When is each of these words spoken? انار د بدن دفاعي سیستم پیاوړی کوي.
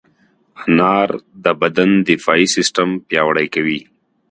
انار 0.63 1.09
د 1.43 1.45
بدن 1.61 1.89
دفاعي 2.09 2.45
سیستم 2.55 2.89
پیاوړی 3.07 3.47
کوي. 3.55 3.79